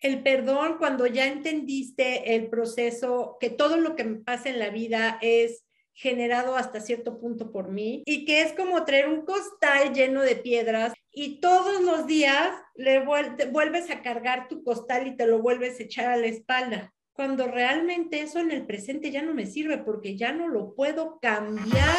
[0.00, 4.70] el perdón cuando ya entendiste el proceso, que todo lo que me pasa en la
[4.70, 9.92] vida es generado hasta cierto punto por mí y que es como traer un costal
[9.92, 15.26] lleno de piedras y todos los días le vuelves a cargar tu costal y te
[15.26, 16.94] lo vuelves a echar a la espalda.
[17.12, 21.18] Cuando realmente eso en el presente ya no me sirve porque ya no lo puedo
[21.20, 21.96] cambiar.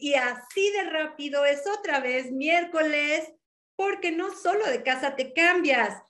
[0.00, 3.32] Y así de rápido es otra vez miércoles
[3.76, 6.02] porque no solo de casa te cambias,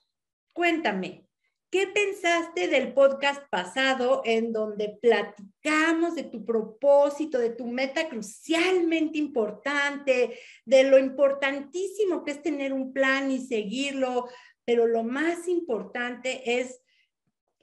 [0.57, 1.23] Cuéntame,
[1.69, 9.19] ¿qué pensaste del podcast pasado en donde platicamos de tu propósito, de tu meta crucialmente
[9.19, 14.27] importante, de lo importantísimo que es tener un plan y seguirlo?
[14.65, 16.81] Pero lo más importante es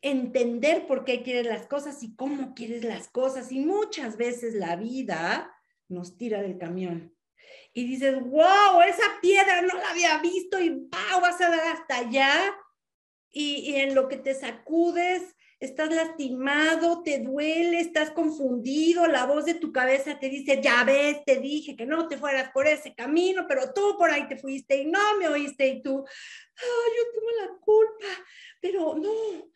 [0.01, 3.51] entender por qué quieres las cosas y cómo quieres las cosas.
[3.51, 5.53] Y muchas veces la vida
[5.89, 7.15] nos tira del camión.
[7.73, 11.99] Y dices, wow, esa piedra no la había visto y wow, vas a dar hasta
[11.99, 12.55] allá
[13.35, 19.55] y, en lo que te sacudes, estás lastimado, te duele, estás confundido, la voz de
[19.55, 23.47] tu cabeza te dice, ya ves, te dije que no te fueras por ese camino,
[23.49, 27.31] pero tú por ahí te fuiste y no me oíste y tú, ay, yo tengo
[27.41, 28.25] la culpa,
[28.61, 29.51] pero no.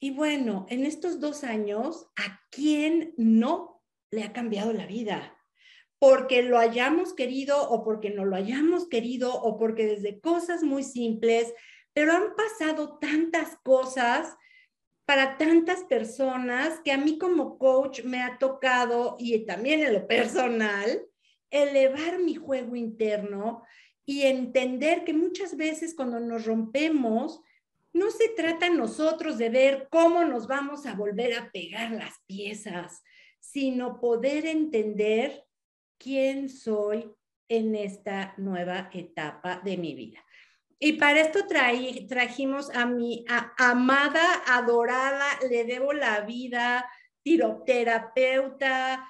[0.00, 3.75] Y bueno, en estos dos años, ¿a quién no
[4.10, 5.32] le ha cambiado la vida?
[5.98, 10.82] porque lo hayamos querido o porque no lo hayamos querido o porque desde cosas muy
[10.82, 11.54] simples
[11.96, 14.36] pero han pasado tantas cosas
[15.06, 20.06] para tantas personas que a mí como coach me ha tocado, y también en lo
[20.06, 21.06] personal,
[21.50, 23.62] elevar mi juego interno
[24.04, 27.40] y entender que muchas veces cuando nos rompemos,
[27.94, 33.02] no se trata nosotros de ver cómo nos vamos a volver a pegar las piezas,
[33.52, 35.46] sino poder entender
[35.98, 37.10] quién soy
[37.48, 40.24] en esta nueva etapa de mi vida.
[40.78, 41.46] Y para esto
[42.08, 43.24] trajimos a mi
[43.56, 46.90] amada, adorada, le debo la vida,
[47.22, 49.08] tiroterapeuta.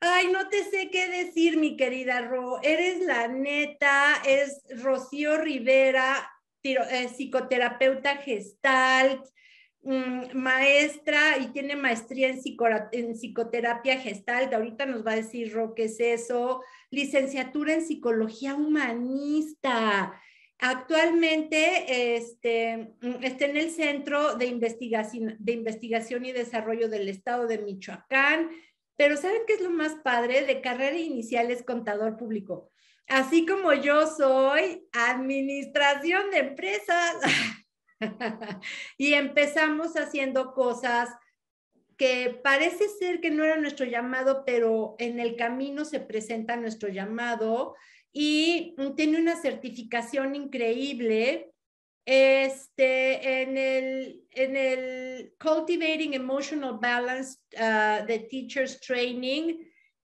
[0.00, 2.60] Ay, no te sé qué decir, mi querida Ro.
[2.62, 6.28] Eres la neta, es Rocío Rivera,
[6.62, 9.37] eh, psicoterapeuta gestalt, mm,
[9.82, 14.52] maestra y tiene maestría en, psicoterapia gestalt.
[14.52, 16.62] Ahorita nos va a decir Ro qué es eso.
[16.90, 20.14] Licenciatura en psicología humanista
[20.60, 27.58] Actualmente este, está en el Centro de Investigación, de Investigación y Desarrollo del Estado de
[27.58, 28.50] Michoacán,
[28.96, 30.44] pero ¿saben qué es lo más padre?
[30.44, 32.72] De carrera inicial es contador público.
[33.06, 37.14] Así como yo soy administración de empresas.
[38.98, 41.10] y empezamos haciendo cosas
[41.96, 46.88] que parece ser que no era nuestro llamado, pero en el camino se presenta nuestro
[46.88, 47.74] llamado
[48.12, 51.52] y tiene una certificación increíble
[52.06, 59.58] este, en, el, en el Cultivating Emotional Balance uh, de Teachers Training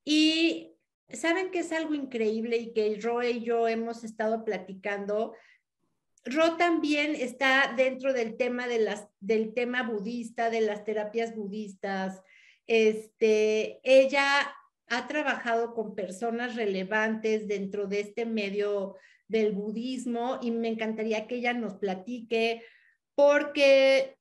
[0.04, 0.76] y
[1.08, 5.34] saben que es algo increíble y que Ro y yo hemos estado platicando.
[6.24, 8.66] Ro también está dentro del tema,
[9.20, 12.22] del tema budista, de las terapias budistas.
[12.66, 14.54] Este, ella
[14.88, 18.96] ha trabajado con personas relevantes dentro de este medio
[19.28, 22.62] del budismo y me encantaría que ella nos platique
[23.14, 24.16] porque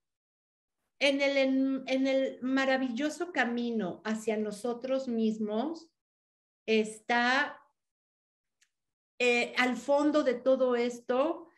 [0.99, 5.89] en el, en, el maravilloso camino hacia nosotros mismos
[6.65, 7.59] está
[9.19, 11.49] eh, al fondo de todo esto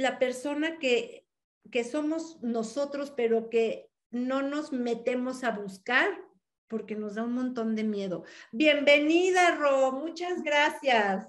[0.00, 1.26] la persona que,
[1.70, 6.08] que somos nosotros, pero que no nos metemos a buscar
[6.68, 8.24] porque nos da un montón de miedo.
[8.50, 11.28] Bienvenida, Ro, muchas gracias.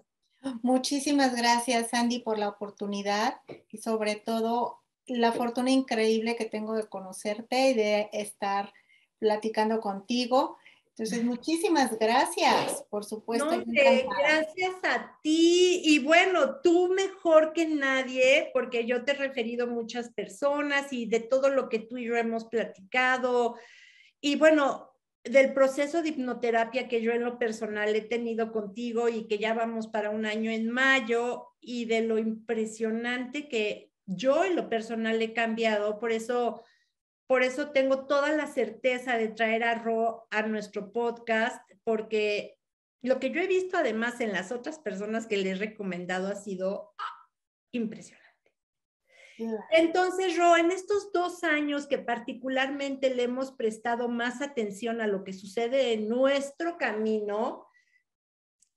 [0.62, 6.88] Muchísimas gracias, Sandy, por la oportunidad y sobre todo la fortuna increíble que tengo de
[6.88, 8.72] conocerte y de estar
[9.20, 10.58] platicando contigo.
[11.02, 13.50] Entonces, muchísimas gracias, por supuesto.
[13.66, 15.82] gracias a ti.
[15.84, 21.08] Y bueno, tú mejor que nadie, porque yo te he referido a muchas personas y
[21.08, 23.56] de todo lo que tú y yo hemos platicado.
[24.20, 24.92] Y bueno,
[25.24, 29.56] del proceso de hipnoterapia que yo en lo personal he tenido contigo y que ya
[29.56, 35.20] vamos para un año en mayo y de lo impresionante que yo en lo personal
[35.20, 36.62] he cambiado, por eso
[37.32, 42.58] por eso tengo toda la certeza de traer a Ro a nuestro podcast porque
[43.02, 46.36] lo que yo he visto además en las otras personas que le he recomendado ha
[46.36, 46.94] sido
[47.72, 48.52] impresionante.
[49.72, 55.24] Entonces, Ro, en estos dos años que particularmente le hemos prestado más atención a lo
[55.24, 57.66] que sucede en nuestro camino,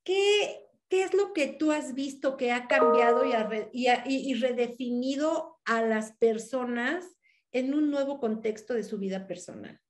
[0.05, 5.83] ¿qué, ¿qué es lo que tú has visto que ha cambiado y, y redefinido a
[5.83, 7.14] las personas
[7.55, 9.81] en un nuevo contexto de su vida personal?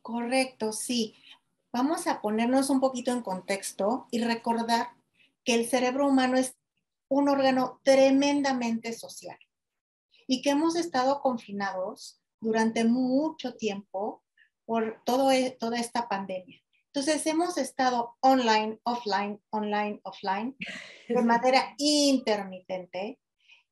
[0.00, 1.14] Correcto, sí.
[1.72, 4.88] Vamos a ponernos un poquito en contexto y recordar
[5.44, 6.56] que el cerebro humano es
[7.08, 9.38] un órgano tremendamente social
[10.26, 14.22] y que hemos estado confinados durante mucho tiempo
[14.64, 16.60] por todo, e, toda esta pandemia.
[16.86, 20.56] Entonces hemos estado online, offline, online, offline,
[21.08, 23.18] de manera intermitente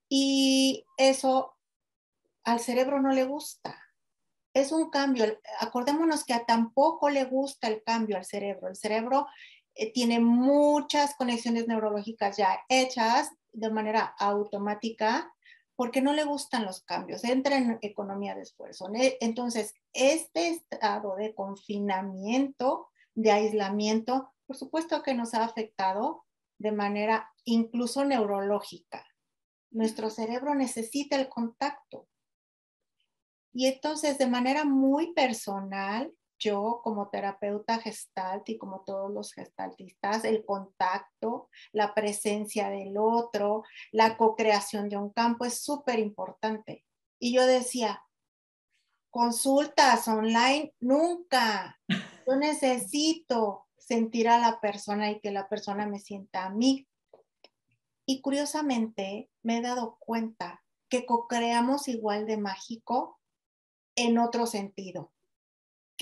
[0.09, 1.57] y eso
[2.45, 3.81] al cerebro no le gusta.
[4.55, 5.25] Es un cambio.
[5.61, 8.69] Acordémonos que a tampoco le gusta el cambio al cerebro.
[8.69, 9.27] El cerebro
[9.75, 15.33] eh, tiene muchas conexiones neurológicas ya hechas de manera automática
[15.75, 18.89] porque no le gustan los cambios, entra en economía de esfuerzo.
[18.93, 26.25] Entonces, este estado de confinamiento, de aislamiento, por supuesto que nos ha afectado
[26.59, 29.05] de manera incluso neurológica.
[29.71, 32.07] Nuestro cerebro necesita el contacto.
[33.53, 40.25] Y entonces, de manera muy personal, yo como terapeuta gestalt y como todos los gestaltistas,
[40.25, 43.63] el contacto, la presencia del otro,
[43.93, 46.85] la co-creación de un campo es súper importante.
[47.21, 48.03] Y yo decía,
[49.11, 51.79] consultas online, nunca.
[52.27, 56.89] Yo necesito sentir a la persona y que la persona me sienta a mí.
[58.05, 63.21] Y curiosamente me he dado cuenta que co-creamos igual de mágico
[63.97, 65.13] en otro sentido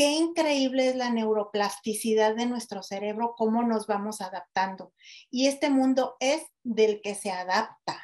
[0.00, 4.94] qué increíble es la neuroplasticidad de nuestro cerebro, cómo nos vamos adaptando.
[5.30, 8.02] Y este mundo es del que se adapta.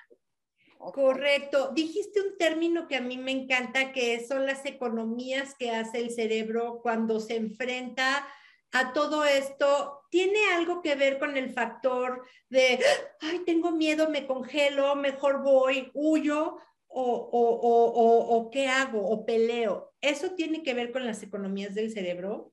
[0.79, 1.73] Correcto.
[1.75, 6.11] Dijiste un término que a mí me encanta, que son las economías que hace el
[6.11, 8.29] cerebro cuando se enfrenta
[8.73, 10.03] a todo esto.
[10.11, 12.79] ¿Tiene algo que ver con el factor de,
[13.21, 16.59] ay, tengo miedo, me congelo, mejor voy, huyo?
[16.99, 19.93] O, qué hago o peleo.
[20.01, 22.53] ¿Eso tiene que ver con las economías del cerebro?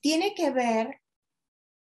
[0.00, 1.00] Tiene que ver,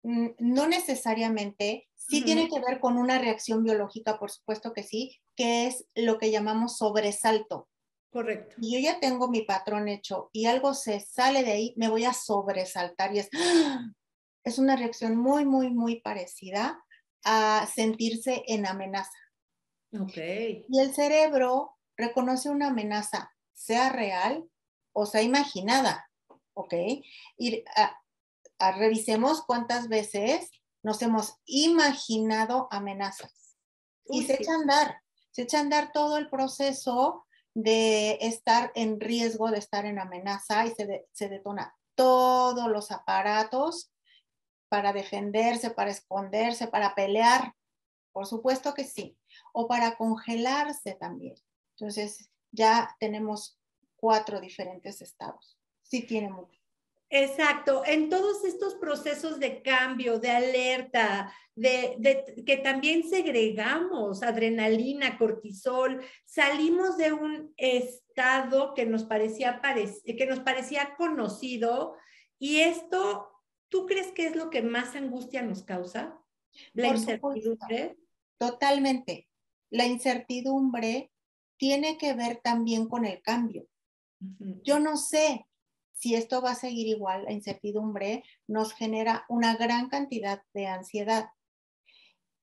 [0.02, 5.20] mm, no necesariamente, sí tiene que ver con una reacción biológica, por supuesto que sí,
[5.36, 7.68] que es lo que llamamos sobresalto.
[8.10, 8.56] Correcto.
[8.60, 12.04] Y yo ya tengo mi patrón hecho y algo se sale de ahí, me voy
[12.04, 13.30] a sobresaltar y es,
[14.44, 16.82] es una reacción muy, muy, muy parecida
[17.24, 19.21] a sentirse en amenaza.
[20.68, 24.48] Y el cerebro reconoce una amenaza, sea real
[24.92, 26.10] o sea imaginada.
[26.54, 26.74] ¿Ok?
[27.38, 27.64] Y
[28.78, 30.50] revisemos cuántas veces
[30.82, 33.56] nos hemos imaginado amenazas.
[34.06, 35.00] y se echa a andar,
[35.30, 37.24] se echa a andar todo el proceso
[37.54, 43.92] de estar en riesgo, de estar en amenaza y se, se detona todos los aparatos
[44.68, 47.54] para defenderse, para esconderse, para pelear.
[48.12, 49.16] Por supuesto que sí
[49.52, 51.36] o para congelarse también.
[51.76, 53.58] Entonces, ya tenemos
[53.96, 55.58] cuatro diferentes estados.
[55.82, 56.60] Sí tiene mucho.
[57.14, 66.02] Exacto, en todos estos procesos de cambio, de alerta, de, que también segregamos adrenalina, cortisol,
[66.24, 69.60] salimos de un estado que nos parecía,
[70.06, 71.96] que nos parecía conocido
[72.38, 73.30] y esto,
[73.68, 76.18] ¿tú crees que es lo que más angustia nos causa?
[76.72, 77.98] La incertidumbre.
[78.38, 79.28] Totalmente
[79.72, 81.10] la incertidumbre
[81.56, 83.66] tiene que ver también con el cambio.
[84.62, 85.46] Yo no sé
[85.92, 91.30] si esto va a seguir igual, la incertidumbre nos genera una gran cantidad de ansiedad.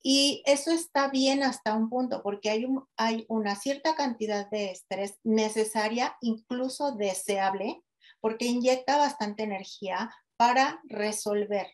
[0.02, 2.66] Y eso está bien hasta un punto, porque hay,
[2.98, 7.84] hay una cierta cantidad de estrés necesaria, incluso deseable,
[8.22, 11.68] porque inyecta bastante energía para resolver.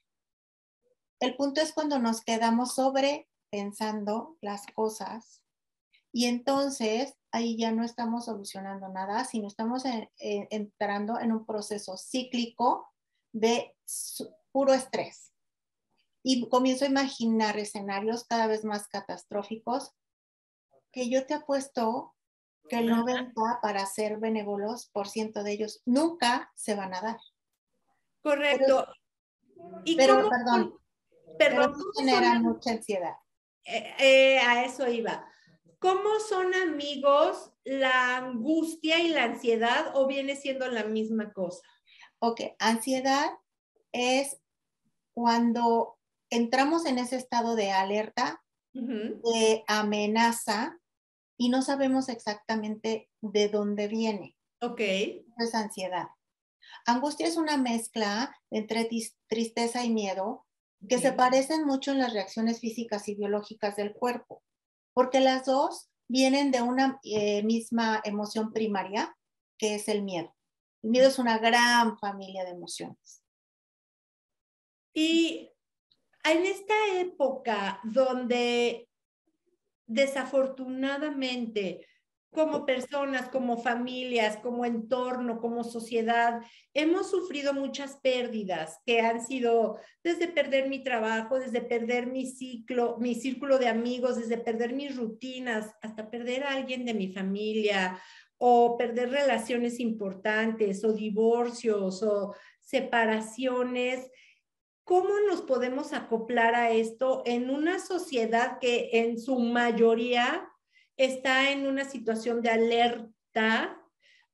[1.20, 5.45] El punto es cuando nos quedamos sobre pensando las cosas
[6.16, 9.84] y entonces ahí ya no estamos solucionando nada, sino estamos
[10.18, 12.90] entrando en un proceso cíclico
[13.34, 13.76] de
[14.54, 15.34] puro estrés.
[16.24, 19.92] Y comienzo a imaginar escenarios cada vez más catastróficos
[20.94, 22.16] que yo te apuesto
[22.70, 27.18] que el 90 para ser benévolos por ciento de ellos nunca se van a dar.
[28.24, 28.88] Correcto.
[29.54, 30.80] Pero, ¿Y pero perdón,
[31.38, 33.16] perdón, genera mucha ansiedad.
[33.66, 35.30] Eh, eh, a eso iba.
[35.86, 41.62] ¿Cómo son amigos la angustia y la ansiedad o viene siendo la misma cosa?
[42.18, 43.30] Ok, ansiedad
[43.92, 44.42] es
[45.14, 46.00] cuando
[46.32, 50.76] entramos en ese estado de alerta, de amenaza
[51.38, 54.36] y no sabemos exactamente de dónde viene.
[54.62, 54.80] Ok.
[54.82, 56.08] Es ansiedad.
[56.88, 58.90] Angustia es una mezcla entre
[59.28, 60.48] tristeza y miedo
[60.90, 64.42] que se parecen mucho en las reacciones físicas y biológicas del cuerpo,
[64.96, 69.16] porque las dos vienen de una eh, misma emoción primaria,
[69.58, 70.34] que es el miedo.
[70.82, 73.22] El miedo es una gran familia de emociones.
[74.94, 75.52] Y
[76.24, 78.88] en esta época donde
[79.86, 81.86] desafortunadamente
[82.36, 86.42] como personas, como familias, como entorno, como sociedad,
[86.74, 92.98] hemos sufrido muchas pérdidas que han sido desde perder mi trabajo, desde perder mi ciclo,
[93.00, 98.00] mi círculo de amigos, desde perder mis rutinas, hasta perder a alguien de mi familia
[98.38, 104.12] o perder relaciones importantes o divorcios o separaciones.
[104.84, 110.52] ¿Cómo nos podemos acoplar a esto en una sociedad que en su mayoría
[110.98, 113.82] está en una situación de alerta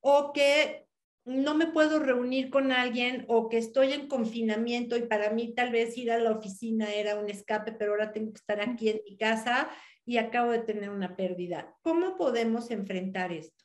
[0.00, 0.86] o que
[1.24, 5.70] no me puedo reunir con alguien o que estoy en confinamiento y para mí tal
[5.70, 9.02] vez ir a la oficina era un escape, pero ahora tengo que estar aquí en
[9.04, 9.70] mi casa
[10.04, 11.76] y acabo de tener una pérdida.
[11.82, 13.64] ¿Cómo podemos enfrentar esto?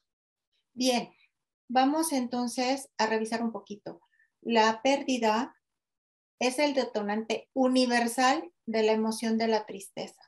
[0.74, 1.10] Bien,
[1.68, 4.01] vamos entonces a revisar un poquito.
[4.42, 5.56] La pérdida
[6.39, 10.22] es el detonante universal de la emoción de la tristeza.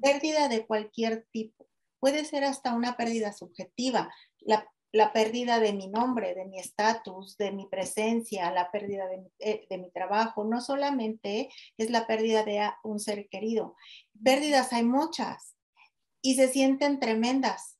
[0.00, 1.68] Pérdida de cualquier tipo
[2.04, 4.68] puede ser hasta una pérdida subjetiva, la,
[5.14, 9.06] pérdida de mi nombre, de mi estatus, de mi presencia, la pérdida
[9.38, 10.44] eh, de, mi trabajo.
[10.44, 13.74] No solamente es la pérdida de un ser querido,
[14.22, 15.56] pérdidas hay muchas
[16.20, 17.78] y se sienten tremendas.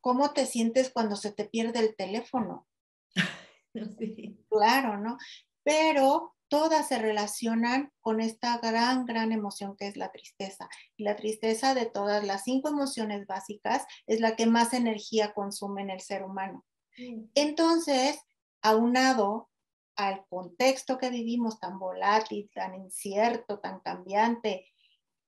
[0.00, 2.66] ¿Cómo te sientes cuando se te pierde el teléfono?
[4.50, 5.16] Claro, ¿no?
[5.62, 10.68] Pero todas se relacionan con esta gran, gran emoción que es la tristeza.
[10.96, 15.82] Y la tristeza de todas las cinco emociones básicas es la que más energía consume
[15.82, 16.64] en el ser humano.
[16.96, 17.24] Mm.
[17.34, 18.20] Entonces,
[18.62, 19.50] aunado
[19.96, 24.68] al contexto que vivimos tan volátil, tan incierto, tan cambiante,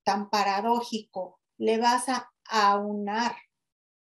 [0.05, 3.35] tan paradójico, le vas a aunar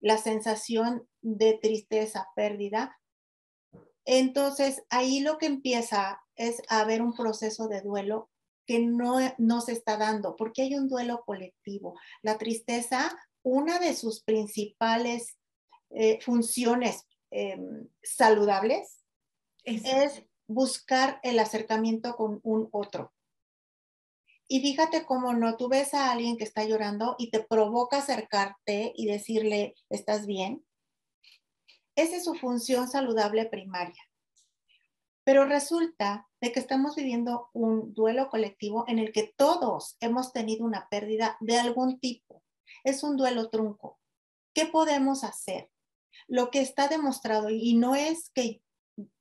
[0.01, 2.99] la sensación de tristeza, pérdida.
[4.05, 8.29] Entonces, ahí lo que empieza es haber un proceso de duelo
[8.65, 11.99] que no, no se está dando, porque hay un duelo colectivo.
[12.21, 15.37] La tristeza, una de sus principales
[15.91, 19.03] eh, funciones em, saludables
[19.63, 23.13] es buscar el acercamiento con un otro.
[24.47, 28.93] Y fíjate cómo no, tú ves a alguien que está llorando y te provoca acercarte
[28.95, 30.63] y decirle, ¿estás bien?
[31.95, 34.01] Esa es su función saludable primaria.
[35.23, 40.65] Pero resulta de que estamos viviendo un duelo colectivo en el que todos hemos tenido
[40.65, 42.43] una pérdida de algún tipo.
[42.83, 43.99] Es un duelo trunco.
[44.53, 45.71] ¿Qué podemos hacer?
[46.27, 48.61] Lo que está demostrado, y no es que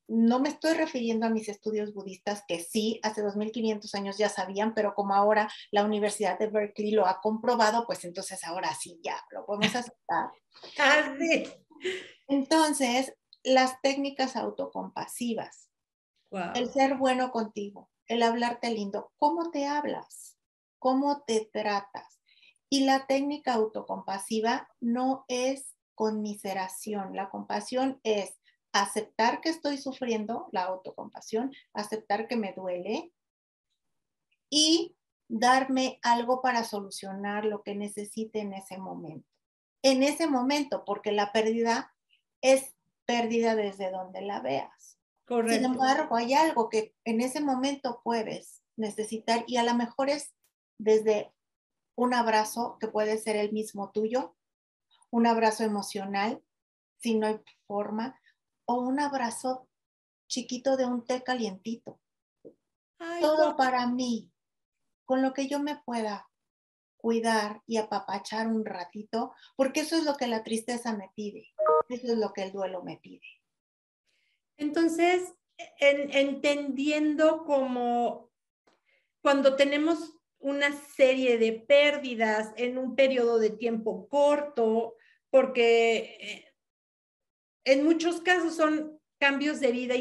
[0.07, 4.75] no me estoy refiriendo a mis estudios budistas, que sí, hace 2500 años ya sabían,
[4.75, 9.17] pero como ahora la Universidad de Berkeley lo ha comprobado, pues entonces ahora sí, ya
[9.31, 10.31] lo podemos aceptar.
[10.79, 11.15] Ah,
[12.29, 15.65] entonces, las técnicas autocompasivas
[16.55, 19.13] el ser bueno contigo, el hablarte lindo.
[19.19, 20.37] ¿Cómo te hablas?
[20.79, 22.21] ¿Cómo te tratas?
[22.69, 27.15] Y la técnica autocompasiva no es conmiseración.
[27.15, 28.35] La compasión es
[28.73, 33.13] aceptar que estoy sufriendo, la autocompasión, aceptar que me duele
[34.51, 34.97] y
[35.29, 39.29] darme algo para solucionar lo que necesite en ese momento.
[39.83, 41.94] En ese momento, porque la pérdida
[42.45, 42.75] es
[43.07, 44.99] pérdida desde donde la veas.
[45.27, 50.35] Sin embargo, hay algo que en ese momento puedes necesitar y a lo mejor es
[50.79, 51.33] desde
[51.97, 54.37] un abrazo que puede ser el mismo tuyo,
[55.11, 56.43] un abrazo emocional,
[56.99, 58.21] si no hay forma,
[58.67, 59.67] o un abrazo
[60.29, 61.99] chiquito de un té calientito.
[63.23, 64.31] Todo para mí,
[65.07, 66.29] con lo que yo me pueda
[67.05, 71.53] cuidar y apapachar un ratito, porque eso es lo que la tristeza me pide,
[71.91, 73.27] eso es lo que el duelo me pide.
[74.57, 75.35] Entonces,
[75.79, 78.31] entendiendo como
[79.21, 84.97] cuando tenemos una serie de pérdidas en un periodo de tiempo corto,
[85.29, 86.55] porque eh,
[87.65, 89.95] en muchos casos son cambios de vida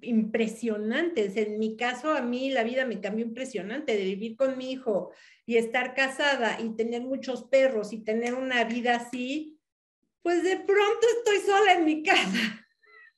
[0.00, 1.36] impresionantes.
[1.36, 5.12] En mi caso, a mí la vida me cambió impresionante de vivir con mi hijo
[5.44, 9.60] y estar casada y tener muchos perros y tener una vida así,
[10.22, 12.66] pues de pronto estoy sola en mi casa.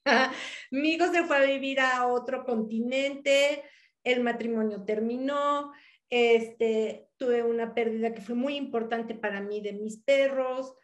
[0.72, 3.62] Mi hijo se fue a vivir a otro continente,
[4.02, 5.72] el matrimonio terminó,
[6.10, 10.74] este, tuve una pérdida que fue muy importante para mí de mis perros,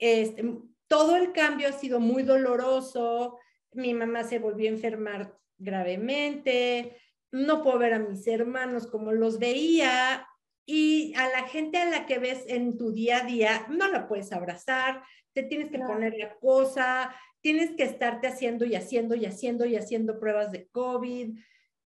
[0.00, 0.42] este,
[0.88, 3.38] todo el cambio ha sido muy doloroso,
[3.74, 6.96] mi mamá se volvió a enfermar gravemente,
[7.32, 10.26] no puedo ver a mis hermanos como los veía
[10.66, 14.06] y a la gente a la que ves en tu día a día no la
[14.06, 15.02] puedes abrazar,
[15.32, 19.76] te tienes que poner la cosa, tienes que estarte haciendo y haciendo y haciendo y
[19.76, 21.36] haciendo pruebas de COVID.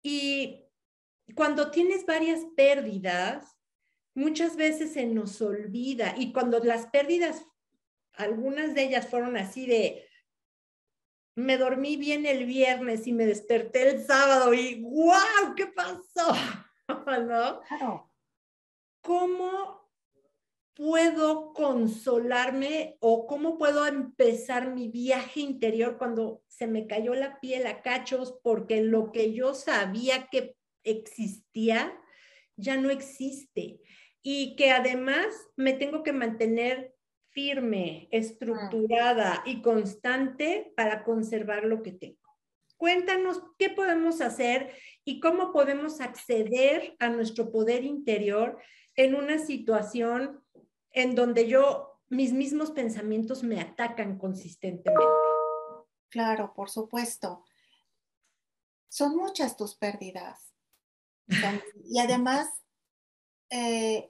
[0.02, 0.66] Y
[1.36, 3.58] cuando tienes varias pérdidas,
[4.16, 7.46] muchas veces se nos olvida y cuando las pérdidas,
[8.14, 10.05] algunas de ellas fueron así de,
[11.36, 15.54] me dormí bien el viernes y me desperté el sábado y ¡guau!
[15.56, 16.34] ¿Qué pasó?
[16.88, 17.62] ¿No?
[17.62, 18.12] Claro.
[19.02, 19.86] ¿Cómo
[20.76, 27.66] puedo consolarme o cómo puedo empezar mi viaje interior cuando se me cayó la piel
[27.68, 31.98] a cachos porque lo que yo sabía que existía
[32.58, 33.82] ya no existe
[34.22, 36.95] y que además me tengo que mantener
[37.36, 42.18] firme, estructurada y constante para conservar lo que tengo.
[42.78, 44.74] Cuéntanos qué podemos hacer
[45.04, 48.58] y cómo podemos acceder a nuestro poder interior
[48.96, 50.42] en una situación
[50.92, 55.04] en donde yo, mis mismos pensamientos me atacan consistentemente.
[56.10, 57.44] Claro, por supuesto.
[58.88, 60.54] Son muchas tus pérdidas.
[61.84, 62.48] y además,
[63.50, 64.10] eh,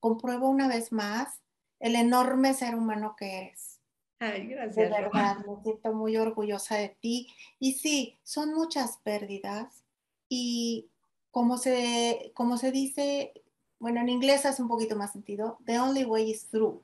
[0.00, 1.41] compruebo una vez más
[1.82, 3.80] el enorme ser humano que eres.
[4.20, 4.76] Ay, gracias.
[4.76, 7.26] De verdad, me siento muy orgullosa de ti.
[7.58, 9.84] Y sí, son muchas pérdidas.
[10.28, 10.90] Y
[11.32, 13.32] como se, como se dice,
[13.80, 16.80] bueno, en inglés hace un poquito más sentido, the only way is through.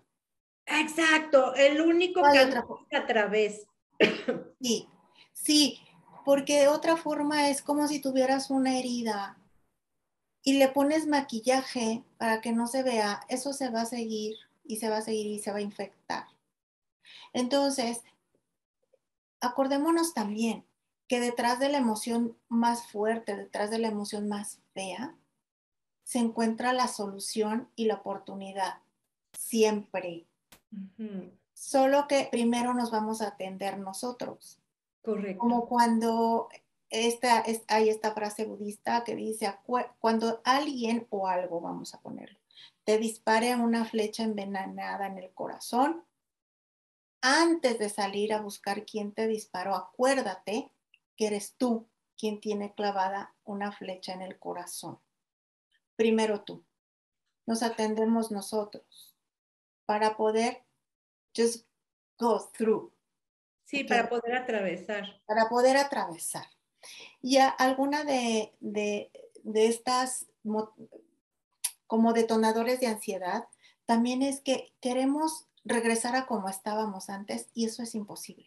[0.67, 3.67] Exacto, el único camino es a través.
[4.61, 4.89] Sí,
[5.33, 5.79] sí,
[6.25, 9.39] porque de otra forma es como si tuvieras una herida
[10.43, 14.37] y le pones maquillaje para que no se vea, eso se va a seguir
[14.69, 16.27] y se va a seguir y se va a infectar.
[17.33, 18.03] Entonces,
[19.41, 20.65] acordémonos también
[21.09, 25.17] que detrás de la emoción más fuerte, detrás de la emoción más fea,
[26.05, 28.83] se encuentra la solución y la oportunidad,
[29.33, 30.27] siempre.
[31.55, 34.59] Solo que primero nos vamos a atender nosotros.
[35.03, 35.39] Correcto.
[35.39, 36.49] Como cuando
[36.91, 39.55] esta, hay esta frase budista que dice,
[40.01, 42.39] cuando alguien o algo, vamos a ponerlo,
[42.89, 46.07] te dispare una flecha envenenada en el corazón,
[47.21, 50.73] antes de salir a buscar quién te disparó, acuérdate
[51.15, 54.99] que eres tú quien tiene clavada una flecha en el corazón.
[55.97, 56.65] Primero tú.
[57.45, 59.15] Nos atendemos nosotros
[59.85, 60.65] para poder
[61.37, 61.67] just
[62.17, 62.91] go through.
[63.65, 65.23] Sí, para poder atravesar.
[65.27, 66.47] Para poder atravesar.
[67.21, 70.25] Y alguna de, de, de estas
[71.89, 73.49] como detonadores de ansiedad,
[73.87, 78.47] también es que queremos regresar a como estábamos antes y eso es imposible.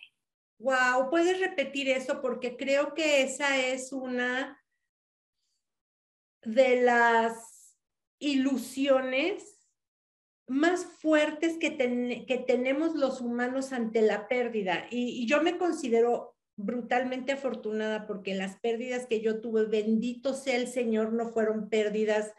[0.59, 4.63] Wow, puedes repetir eso porque creo que esa es una
[6.43, 7.75] de las
[8.19, 9.57] ilusiones
[10.47, 14.85] más fuertes que, que tenemos los humanos ante la pérdida.
[14.91, 20.67] y, yo me considero brutalmente afortunada porque las pérdidas que yo tuve, bendito sea el
[20.67, 22.33] Señor, no fueron pérdidas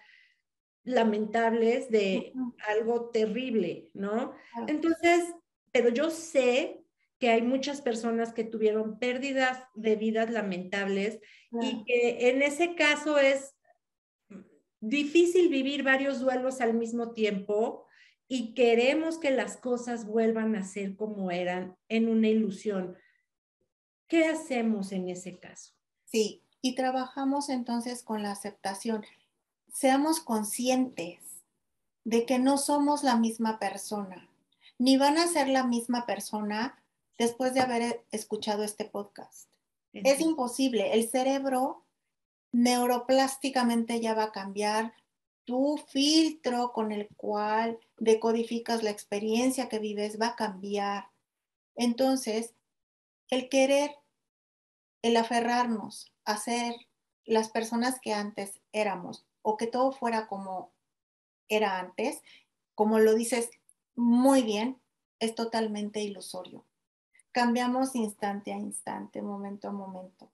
[0.85, 2.33] lamentables de
[2.69, 4.35] algo terrible, ¿no?
[4.67, 5.35] Entonces,
[5.71, 6.85] pero yo sé
[7.19, 11.21] que hay muchas personas que tuvieron pérdidas de vidas lamentables
[11.61, 13.55] y que en ese caso es
[14.81, 17.87] difícil vivir varios duelos al mismo tiempo
[18.27, 22.97] y queremos que las cosas vuelvan a ser como eran en una ilusión.
[24.09, 25.75] ¿Qué hacemos en ese caso?
[26.05, 29.05] Sí, y trabajamos entonces con la aceptación
[29.73, 31.19] seamos conscientes
[32.05, 34.29] de que no somos la misma persona,
[34.79, 36.83] ni van a ser la misma persona
[37.19, 39.49] después de haber escuchado este podcast.
[39.93, 40.95] Es imposible.
[40.95, 41.85] El cerebro
[42.53, 44.95] neuroplásticamente ya va a cambiar.
[45.45, 51.09] Tu filtro con el cual decodificas la experiencia que vives va a cambiar.
[51.75, 52.55] Entonces,
[53.29, 53.97] el querer,
[55.03, 56.75] el aferrarnos a ser
[57.25, 60.73] las personas que antes éramos o que todo fuera como
[61.49, 62.23] era antes,
[62.75, 63.51] como lo dices
[63.95, 64.81] muy bien,
[65.19, 66.65] es totalmente ilusorio.
[67.31, 70.31] Cambiamos instante a instante, momento a momento.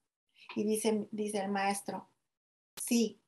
[0.55, 2.09] Y dice, dice el maestro,
[2.75, 3.19] sí,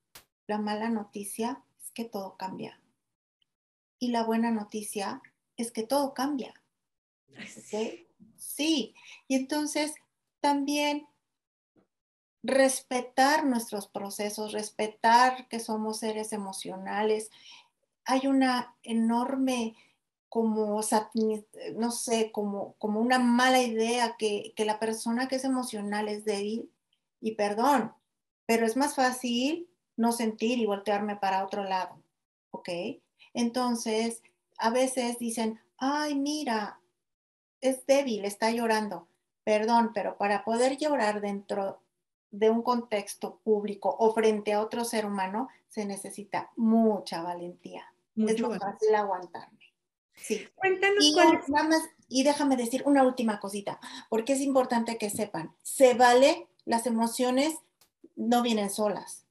[0.48, 2.80] la mala noticia es que todo cambia.
[4.00, 5.22] Y la buena noticia
[5.58, 6.54] es que todo cambia.
[7.48, 8.08] ¿Sí?
[8.36, 8.96] sí.
[9.28, 9.94] Y entonces
[10.40, 11.08] también
[12.44, 17.30] respetar nuestros procesos, respetar que somos seres emocionales.
[18.06, 19.76] Hay una enorme
[20.30, 20.82] como,
[21.76, 26.26] no sé, como, como una mala idea que, que la persona que es emocional es
[26.26, 26.72] débil.
[27.20, 27.94] Y perdón,
[28.46, 32.02] pero es más fácil no sentir y voltearme para otro lado,
[32.52, 32.70] ¿ok?
[33.34, 34.24] Entonces,
[34.58, 36.80] a veces dicen, ay, mira,
[37.60, 39.08] es débil, está llorando.
[39.44, 41.81] Perdón, pero para poder llorar dentro
[42.32, 47.94] de un contexto público o frente a otro ser humano, se necesita mucha valentía.
[48.16, 49.60] es más fácil aguantarme.
[50.16, 50.48] Sí.
[50.56, 51.16] Cuéntanos y,
[51.52, 56.86] más, y déjame decir una última cosita, porque es importante que sepan, se vale, las
[56.86, 57.56] emociones
[58.16, 59.26] no vienen solas.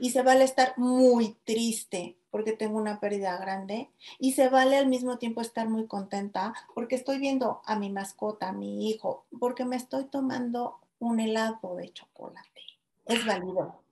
[0.00, 3.90] Y se vale estar muy triste porque tengo una pérdida grande.
[4.18, 8.48] Y se vale al mismo tiempo estar muy contenta porque estoy viendo a mi mascota,
[8.48, 12.62] a mi hijo, porque me estoy tomando un helado de chocolate.
[13.06, 13.82] Es válido.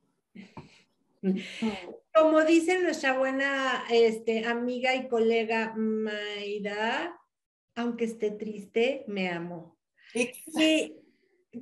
[2.15, 7.19] Como dice nuestra buena este, amiga y colega Mayra,
[7.75, 9.79] aunque esté triste, me amo.
[10.15, 11.05] ¿Y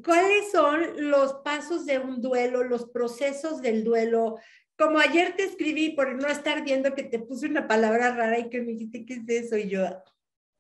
[0.04, 4.38] ¿Cuáles son los pasos de un duelo, los procesos del duelo?
[4.78, 8.48] Como ayer te escribí por no estar viendo que te puse una palabra rara y
[8.48, 9.58] que me dijiste, ¿qué es eso?
[9.58, 9.84] Y yo,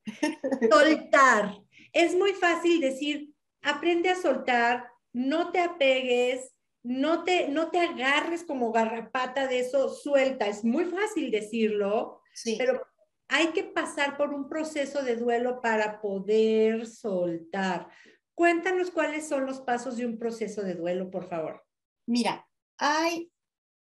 [0.70, 1.56] soltar.
[1.92, 3.31] Es muy fácil decir,
[3.62, 9.88] aprende a soltar, no te apegues, no te, no te agarres como garrapata de eso,
[9.88, 10.46] suelta.
[10.46, 12.20] Es muy fácil decirlo,
[12.58, 12.86] pero
[13.28, 17.88] hay que pasar por un proceso de duelo para poder soltar.
[18.34, 21.64] Cuéntanos cuáles son los pasos de un proceso de duelo, por favor.
[22.06, 22.48] Mira,
[22.78, 23.30] hay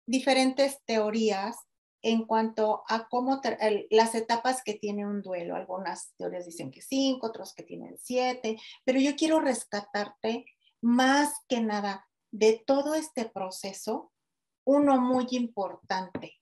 [0.06, 1.56] diferentes teorías
[2.02, 3.40] en cuanto a cómo
[3.90, 5.54] las etapas que tiene un duelo.
[5.54, 10.46] Algunas teorías dicen que cinco, otros que tienen siete, pero yo quiero rescatarte
[10.80, 14.12] más que nada de todo este proceso,
[14.64, 16.36] uno muy importante.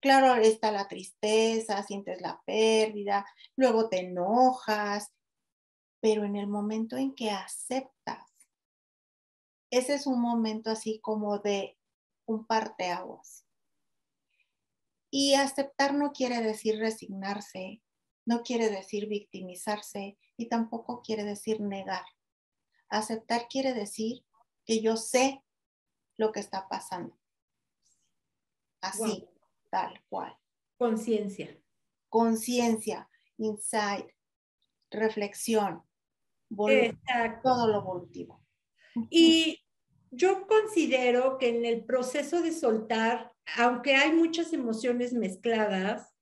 [0.00, 5.12] Claro, está la tristeza, sientes la pérdida, luego te enojas,
[6.00, 8.28] pero en el momento en que aceptas,
[9.70, 11.76] ese es un momento así como de
[12.26, 13.47] un parteaguas.
[15.10, 17.82] Y aceptar no quiere decir resignarse,
[18.26, 22.04] no quiere decir victimizarse y tampoco quiere decir negar.
[22.90, 24.24] Aceptar quiere decir
[24.66, 25.42] que yo sé
[26.18, 27.18] lo que está pasando.
[28.80, 29.28] Así,
[29.70, 30.36] tal cual.
[30.76, 31.58] Conciencia.
[32.10, 34.06] Conciencia, insight,
[34.90, 35.82] reflexión,
[37.42, 38.44] todo lo volutivo.
[39.10, 39.60] Y
[40.10, 46.14] yo considero que en el proceso de soltar, aunque hay muchas emociones mezcladas,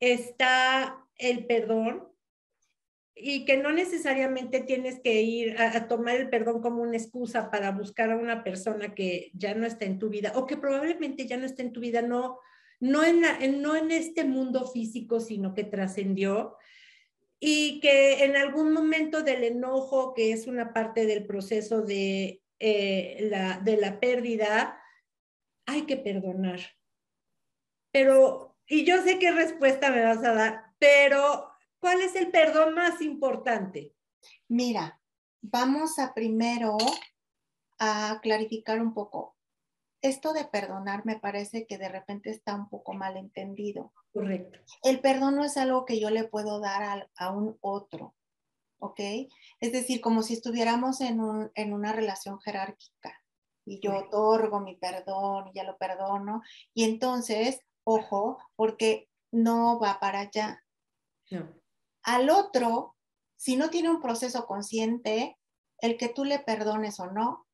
[0.00, 2.08] está el perdón
[3.14, 7.70] y que no necesariamente tienes que ir a, tomar el perdón como una excusa para
[7.70, 11.36] buscar a una persona que ya no está en tu vida o que probablemente ya
[11.36, 12.38] no está en tu vida, no,
[12.80, 13.22] no, en,
[13.62, 16.56] no en este mundo físico, sino que trascendió
[17.38, 23.28] y que en algún momento del enojo, que es una parte del proceso de eh,
[23.30, 24.80] la, de la pérdida,
[25.66, 26.60] hay que perdonar.
[27.92, 32.74] Pero, y yo sé qué respuesta me vas a dar, pero ¿cuál es el perdón
[32.74, 33.94] más importante?
[34.48, 35.00] Mira,
[35.42, 36.76] vamos a primero
[37.78, 39.36] a clarificar un poco.
[40.02, 43.92] Esto de perdonar me parece que de repente está un poco mal entendido.
[44.12, 44.60] Correcto.
[44.82, 48.14] El perdón no es algo que yo le puedo dar a, a un otro.
[48.84, 49.00] ¿Ok?
[49.60, 53.18] Es decir, como si estuviéramos en, una relación jerárquica
[53.64, 56.42] y yo otorgo mi perdón y ya lo perdono.
[56.74, 60.62] Y entonces, ojo, porque no va para allá.
[62.02, 62.94] Al otro,
[63.36, 65.38] si no tiene un proceso consciente,
[65.78, 67.46] el que tú le perdones o no,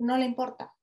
[0.00, 0.74] no le importa,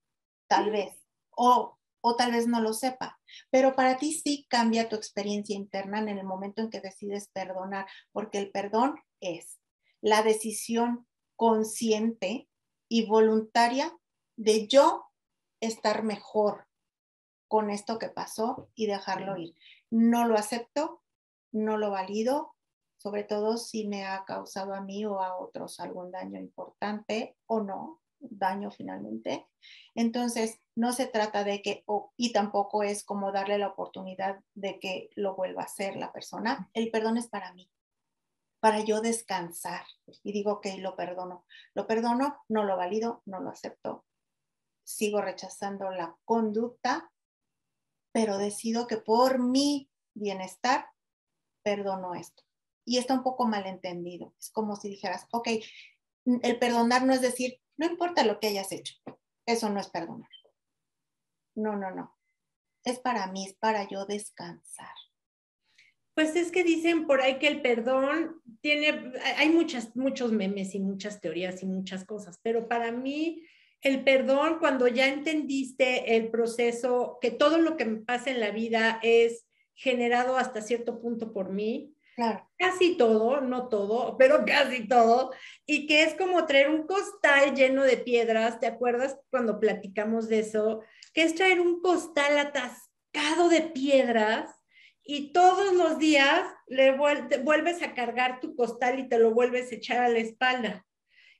[0.47, 0.97] tal vez.
[1.35, 5.99] O, o tal vez no lo sepa, pero para ti sí cambia tu experiencia interna
[5.99, 9.59] en el momento en que decides perdonar, porque el perdón es
[10.01, 11.07] la decisión
[11.37, 12.49] consciente
[12.89, 13.97] y voluntaria
[14.35, 15.05] de yo
[15.61, 16.67] estar mejor
[17.47, 19.55] con esto que pasó y dejarlo ir.
[19.89, 21.01] No lo acepto,
[21.51, 22.53] no lo valido,
[22.97, 27.61] sobre todo si me ha causado a mí o a otros algún daño importante o
[27.61, 29.47] no, daño finalmente.
[29.95, 31.85] Entonces, no se trata de que,
[32.17, 36.69] y tampoco es como darle la oportunidad de que lo vuelva a hacer la persona.
[36.73, 37.69] El perdón es para mí
[38.63, 39.85] para yo descansar.
[40.23, 41.45] Y digo, ok, lo perdono.
[41.73, 44.05] Lo perdono, no lo valido, no lo acepto.
[44.85, 47.11] Sigo rechazando la conducta,
[48.13, 50.87] pero decido que por mi bienestar
[51.61, 52.41] perdono esto.
[52.85, 54.33] Y está un poco mal entendido.
[54.39, 55.49] Es como si dijeras, ok,
[56.25, 58.95] el perdonar no es decir, no importa lo que hayas hecho.
[59.45, 60.29] Eso no es perdonar.
[61.53, 62.17] No, no, no.
[62.85, 64.95] Es para mí, es para yo descansar.
[66.15, 70.79] Pues es que dicen por ahí que el perdón tiene, hay muchas, muchos memes y
[70.79, 73.43] muchas teorías y muchas cosas, pero para mí
[73.83, 78.51] el perdón cuando ya entendiste el proceso, que todo lo que me pasa en la
[78.51, 79.45] vida es
[79.75, 81.93] generado hasta cierto punto por mí.
[82.15, 82.47] Claro.
[82.57, 85.31] Casi todo, no todo, pero casi todo.
[85.65, 88.59] Y que es como traer un costal lleno de piedras.
[88.59, 90.81] ¿Te acuerdas cuando platicamos de eso?
[91.13, 94.62] Que es traer un costal atascado de piedras
[95.05, 99.75] y todos los días le vuelves a cargar tu costal y te lo vuelves a
[99.75, 100.85] echar a la espalda.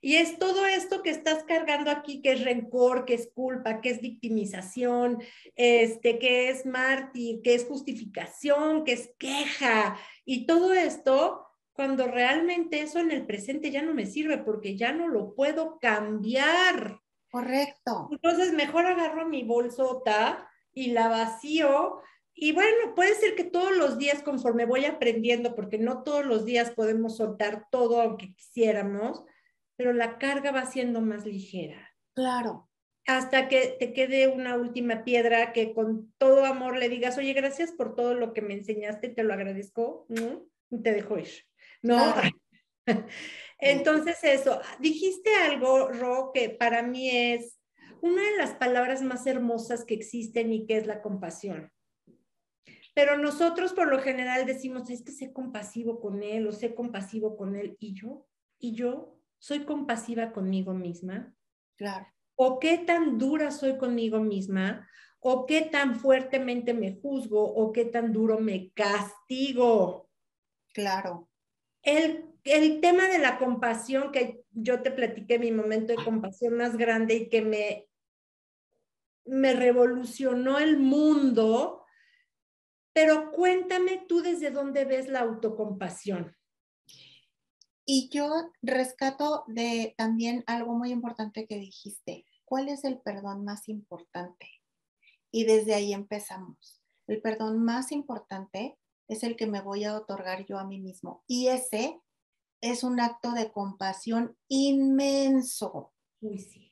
[0.03, 3.89] Y es todo esto que estás cargando aquí, que es rencor, que es culpa, que
[3.89, 5.23] es victimización,
[5.55, 9.97] este, que es mártir, que es justificación, que es queja.
[10.25, 14.91] Y todo esto, cuando realmente eso en el presente ya no me sirve porque ya
[14.91, 16.99] no lo puedo cambiar.
[17.31, 18.09] Correcto.
[18.11, 22.01] Entonces, mejor agarro mi bolsota y la vacío.
[22.35, 26.45] Y bueno, puede ser que todos los días, conforme voy aprendiendo, porque no todos los
[26.45, 29.23] días podemos soltar todo aunque quisiéramos,
[29.75, 31.89] pero la carga va siendo más ligera.
[32.13, 32.69] Claro.
[33.05, 37.71] Hasta que te quede una última piedra que con todo amor le digas, oye, gracias
[37.71, 40.45] por todo lo que me enseñaste, te lo agradezco, ¿no?
[40.69, 41.29] Y te dejo ir,
[41.81, 42.13] ¿no?
[43.59, 47.59] Entonces eso, dijiste algo, Ro, que para mí es
[48.01, 51.72] una de las palabras más hermosas que existen y que es la compasión.
[52.93, 57.35] Pero nosotros por lo general decimos, es que sé compasivo con él o sé compasivo
[57.35, 57.75] con él.
[57.79, 58.27] ¿Y yo?
[58.59, 59.19] ¿Y yo?
[59.39, 61.35] ¿Soy compasiva conmigo misma?
[61.75, 62.07] Claro.
[62.35, 64.87] ¿O qué tan dura soy conmigo misma?
[65.19, 67.43] ¿O qué tan fuertemente me juzgo?
[67.43, 70.09] ¿O qué tan duro me castigo?
[70.73, 71.29] Claro.
[71.81, 76.77] El, el tema de la compasión, que yo te platiqué mi momento de compasión más
[76.77, 77.87] grande y que me,
[79.25, 81.82] me revolucionó el mundo,
[82.93, 86.35] pero cuéntame tú desde dónde ves la autocompasión.
[87.85, 92.25] Y yo rescato de también algo muy importante que dijiste.
[92.45, 94.47] ¿Cuál es el perdón más importante?
[95.31, 96.81] Y desde ahí empezamos.
[97.07, 98.77] El perdón más importante
[99.07, 101.23] es el que me voy a otorgar yo a mí mismo.
[101.27, 101.99] Y ese
[102.61, 105.91] es un acto de compasión inmenso.
[106.21, 106.71] Uy, sí.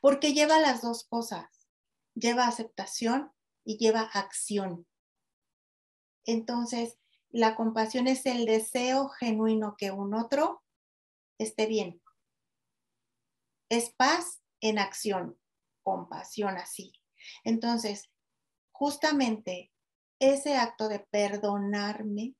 [0.00, 1.46] Porque lleva las dos cosas.
[2.14, 3.32] Lleva aceptación
[3.64, 4.86] y lleva acción.
[6.26, 6.98] Entonces,
[7.30, 10.62] la compasión es el deseo genuino que un otro
[11.38, 12.02] esté bien.
[13.68, 15.38] Es paz en acción,
[15.82, 16.92] compasión así.
[17.44, 18.10] Entonces,
[18.70, 19.72] justamente
[20.18, 22.34] ese acto de perdonarme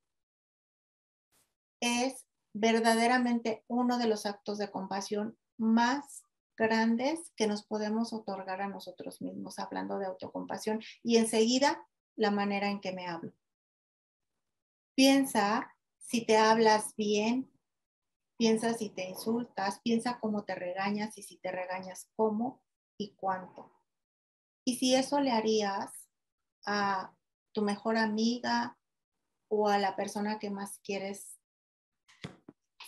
[1.80, 6.22] es verdaderamente uno de los actos de compasión más
[6.56, 10.80] grandes que nos podemos otorgar a nosotros mismos, hablando de autocompasión.
[11.02, 13.32] Y enseguida, la manera en que me hablo.
[14.94, 17.50] Piensa si te hablas bien,
[18.36, 22.62] piensa si te insultas, piensa cómo te regañas y si te regañas cómo
[22.98, 23.72] y cuánto.
[24.64, 25.90] Y si eso le harías
[26.66, 27.16] a
[27.52, 28.78] tu mejor amiga
[29.48, 31.38] o a la persona que más quieres,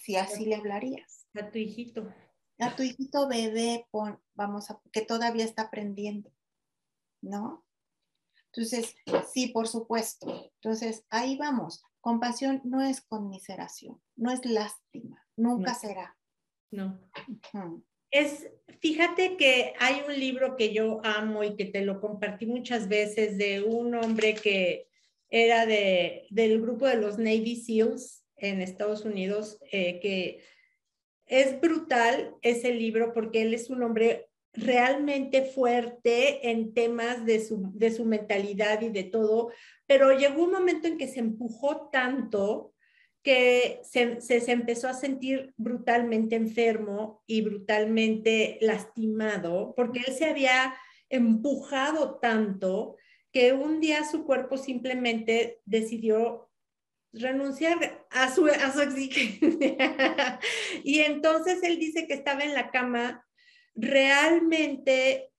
[0.03, 1.27] si así le hablarías.
[1.35, 2.13] A tu hijito.
[2.59, 3.89] A tu hijito bebé,
[4.35, 6.31] vamos a, que todavía está aprendiendo,
[7.23, 7.65] ¿no?
[8.53, 8.95] Entonces,
[9.33, 10.53] sí, por supuesto.
[10.55, 11.83] Entonces, ahí vamos.
[12.05, 16.15] Compasión no es conmiseración, no es lástima, nunca será.
[16.71, 17.01] No.
[18.11, 18.47] Es,
[18.81, 23.39] fíjate que hay un libro que yo amo y que te lo compartí muchas veces
[23.39, 24.87] de un hombre que
[25.31, 30.45] era de, del grupo de los Navy SEALs en Estados Unidos, eh, que
[31.25, 37.71] es brutal ese libro porque él es un hombre realmente fuerte en temas de su,
[37.75, 39.51] de su mentalidad y de todo,
[39.87, 42.73] pero llegó un momento en que se empujó tanto
[43.23, 50.75] que se, se, empezó a sentir brutalmente enfermo y brutalmente lastimado, porque él se había
[51.09, 52.97] empujado tanto
[53.33, 56.51] que un día su cuerpo simplemente decidió
[57.15, 60.39] renunciar a su, a su exigencia.
[60.85, 63.25] y entonces él dice que estaba en la cama
[63.75, 65.31] realmente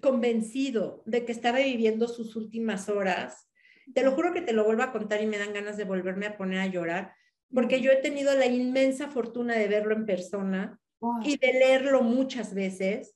[0.00, 3.48] convencido de que estaba viviendo sus últimas horas.
[3.94, 6.26] Te lo juro que te lo vuelvo a contar y me dan ganas de volverme
[6.26, 7.14] a poner a llorar,
[7.52, 10.80] porque yo he tenido la inmensa fortuna de verlo en persona
[11.22, 13.14] y de leerlo muchas veces,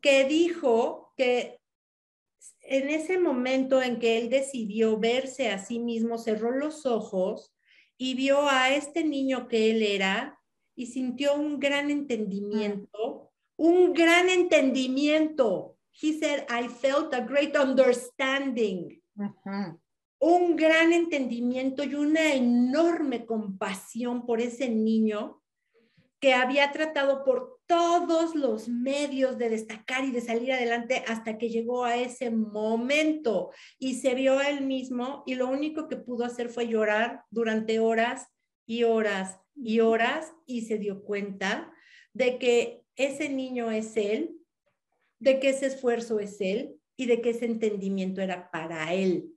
[0.00, 1.58] que dijo que
[2.60, 7.54] en ese momento en que él decidió verse a sí mismo, cerró los ojos
[7.96, 10.38] y vio a este niño que él era
[10.74, 15.76] y sintió un gran entendimiento un gran entendimiento.
[15.92, 19.00] He said, I felt a great understanding.
[20.18, 25.40] Un gran entendimiento y una enorme compasión por ese niño
[26.20, 31.50] que había tratado por todos los medios de destacar y de salir adelante hasta que
[31.50, 36.24] llegó a ese momento y se vio a él mismo y lo único que pudo
[36.24, 38.28] hacer fue llorar durante horas
[38.66, 41.70] y horas y horas y se dio cuenta
[42.12, 44.36] de que ese niño es él,
[45.18, 49.30] de que ese esfuerzo es él y de que ese entendimiento era para él.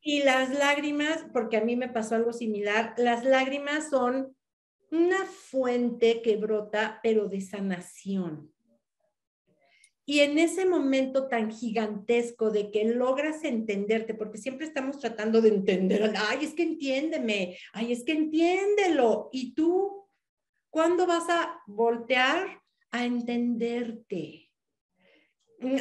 [0.00, 4.36] Y las lágrimas, porque a mí me pasó algo similar, las lágrimas son
[4.90, 8.52] una fuente que brota, pero de sanación.
[10.06, 15.50] Y en ese momento tan gigantesco de que logras entenderte, porque siempre estamos tratando de
[15.50, 19.28] entender, ay, es que entiéndeme, ay, es que entiéndelo.
[19.32, 19.97] Y tú,
[20.70, 24.50] ¿cuándo vas a voltear a entenderte?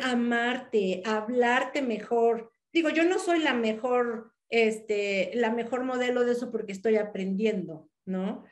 [0.04, 2.52] Amarte, hablarte mejor.
[2.74, 7.90] Digo, yo no soy la mejor, este, la mejor modelo de eso porque estoy aprendiendo,
[8.06, 8.44] ¿no?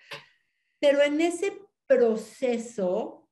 [0.79, 3.29] Pero en ese proceso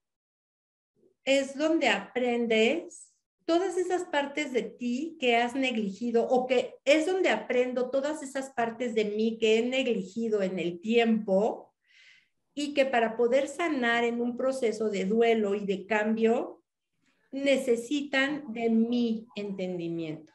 [1.26, 3.14] es donde aprendes
[3.46, 8.52] todas esas partes de ti que has negligido o que es donde aprendo todas esas
[8.52, 11.73] partes de mí que he negligido en el tiempo
[12.56, 16.62] y que para poder sanar en un proceso de duelo y de cambio
[17.32, 20.32] necesitan de mi entendimiento.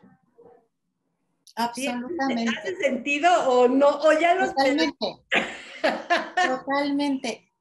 [1.54, 2.54] Absolutamente.
[2.56, 3.88] ¿Hace sentido o no?
[3.88, 5.06] O ya Totalmente.
[6.46, 7.52] Totalmente.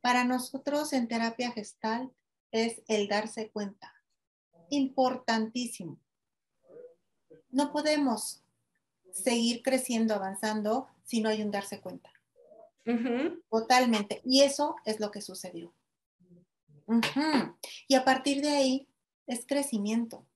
[0.00, 2.12] Para nosotros en terapia gestal
[2.52, 3.92] es el darse cuenta.
[4.70, 5.98] Importantísimo.
[7.50, 8.42] No podemos
[9.12, 12.11] seguir creciendo, avanzando si no hay un darse cuenta.
[13.50, 14.20] Totalmente.
[14.24, 15.74] Y eso es lo que sucedió.
[17.88, 18.88] Y a partir de ahí
[19.26, 20.26] es crecimiento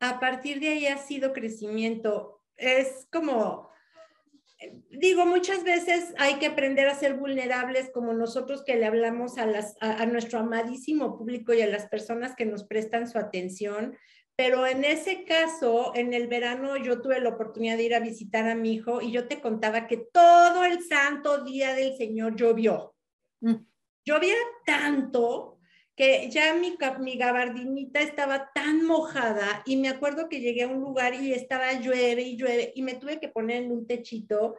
[0.00, 2.42] a partir de ahí ha sido crecimiento.
[2.56, 3.70] Es como,
[4.90, 9.46] digo, muchas veces hay que aprender a ser vulnerables como nosotros que le hablamos a,
[9.46, 13.96] las, a, nuestro amadísimo público y a las personas que nos prestan su atención.
[14.42, 18.48] Pero en ese caso, en el verano yo tuve la oportunidad de ir a visitar
[18.48, 22.94] a mi hijo y yo te contaba que todo el santo día del Señor llovió.
[23.42, 23.56] Mm.
[24.02, 25.58] Llovía tanto
[25.94, 30.80] que ya mi, mi gabardinita estaba tan mojada y me acuerdo que llegué a un
[30.80, 34.56] lugar y estaba llueve y llueve y me tuve que poner en un techito,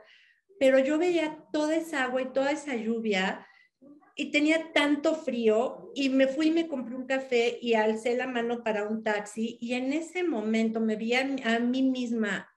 [0.59, 3.47] pero yo veía toda esa agua y toda esa lluvia
[4.15, 8.27] y tenía tanto frío y me fui y me compré un café y alcé la
[8.27, 12.49] mano para un taxi y en ese momento me vi a, mí misma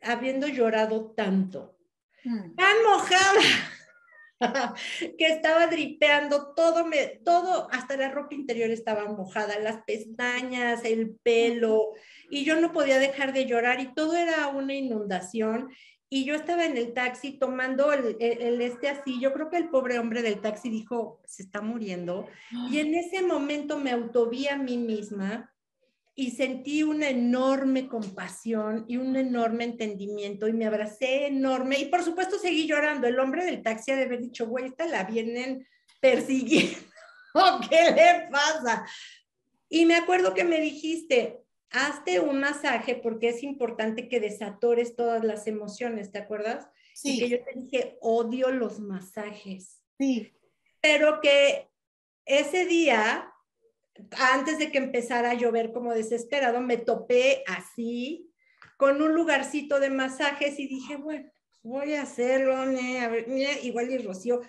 [0.00, 1.78] habiendo llorado tanto,
[2.24, 2.54] mm.
[2.56, 3.40] tan mojada
[5.18, 11.16] que estaba dripeando, todo, me, todo, hasta la ropa interior estaba mojada, las pestañas, el
[11.22, 11.92] pelo,
[12.30, 15.70] y yo no podía dejar de llorar y todo era una inundación.
[16.14, 19.98] Y yo estaba en el taxi tomando el, este así, yo creo que el pobre
[19.98, 22.28] hombre del taxi dijo, se está muriendo.
[22.70, 25.50] Y en ese momento me autoví a mí misma
[26.14, 32.02] y sentí una enorme compasión y un enorme entendimiento y me abracé enorme y por
[32.02, 33.06] supuesto seguí llorando.
[33.06, 35.66] El hombre del taxi ha de haber dicho, güey, esta la vienen
[35.98, 36.76] persiguiendo.
[37.70, 38.84] ¿Qué le pasa?
[39.66, 41.41] Y me acuerdo que me dijiste,
[41.72, 46.68] hazte un masaje porque es importante que desatores todas las emociones, ¿te acuerdas?
[46.94, 47.16] Sí.
[47.16, 49.82] Y que yo te dije, odio los masajes.
[49.98, 50.32] Sí.
[50.80, 51.68] Pero que
[52.24, 53.32] ese día
[54.18, 58.30] antes de que empezara a llover como desesperado, me topé así
[58.76, 61.30] con un lugarcito de masajes y dije, bueno,
[61.62, 63.26] voy a hacerlo, a ver,
[63.62, 64.40] igual y Rocío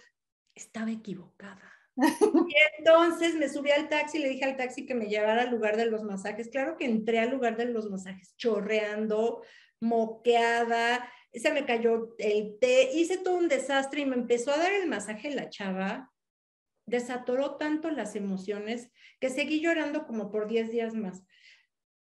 [0.55, 1.61] estaba equivocada.
[2.49, 5.77] Y entonces me subí al taxi le dije al taxi que me llevara al lugar
[5.77, 6.49] de los masajes.
[6.49, 9.43] Claro que entré al lugar de los masajes chorreando,
[9.79, 14.71] moqueada, se me cayó el té, hice todo un desastre y me empezó a dar
[14.71, 16.13] el masaje la chava
[16.85, 21.23] desatoró tanto las emociones que seguí llorando como por 10 días más.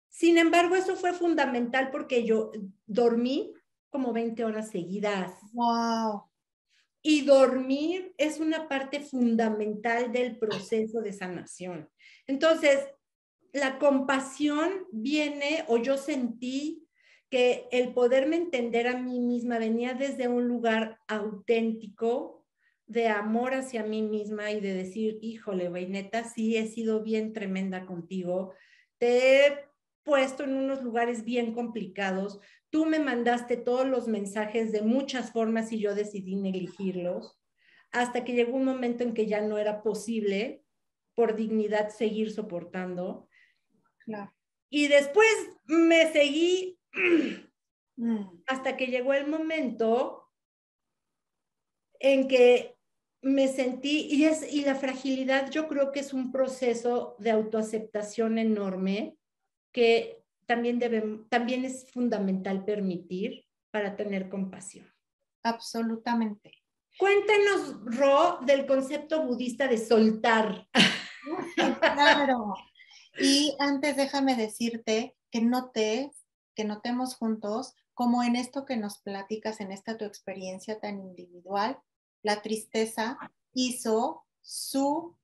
[0.08, 2.50] Sin embargo, eso fue fundamental porque yo
[2.86, 3.54] dormí
[3.90, 5.32] como 20 horas seguidas.
[5.52, 6.31] Wow.
[7.02, 11.90] Y dormir es una parte fundamental del proceso de sanación.
[12.26, 12.78] Entonces,
[13.52, 16.86] la compasión viene o yo sentí
[17.28, 22.42] que el poderme entender a mí misma venía desde un lugar auténtico,
[22.86, 27.32] de amor hacia mí misma y de decir, híjole, güey, neta, sí he sido bien
[27.32, 28.52] tremenda contigo,
[28.98, 29.58] te he
[30.02, 32.38] puesto en unos lugares bien complicados,
[32.72, 37.38] tú me mandaste todos los mensajes de muchas formas y yo decidí negligirlos,
[37.90, 40.64] hasta que llegó un momento en que ya no era posible
[41.14, 43.28] por dignidad seguir soportando.
[44.70, 45.28] Y después
[45.66, 46.80] me seguí
[47.96, 48.42] mm.
[48.46, 50.30] hasta que llegó el momento
[52.00, 52.74] en que
[53.20, 58.38] me sentí, y, es, y la fragilidad yo creo que es un proceso de autoaceptación
[58.38, 59.18] enorme
[59.72, 64.86] que también, debe, también es fundamental permitir para tener compasión.
[65.42, 66.52] Absolutamente.
[66.98, 70.68] Cuéntanos, Ro, del concepto budista de soltar.
[71.78, 72.54] Claro.
[73.20, 76.10] Y antes déjame decirte que notes,
[76.56, 81.78] que notemos juntos, como en esto que nos platicas, en esta tu experiencia tan individual,
[82.22, 83.18] la tristeza
[83.54, 85.16] hizo su